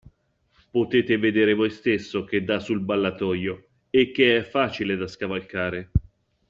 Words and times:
Potete 0.71 1.15
vedere 1.19 1.53
voi 1.53 1.69
stesso 1.69 2.23
che 2.23 2.43
dà 2.43 2.59
sul 2.59 2.79
ballatoio 2.81 3.67
e 3.91 4.09
che 4.09 4.37
è 4.37 4.41
facile 4.41 4.95
da 4.95 5.05
scavalcare. 5.05 5.91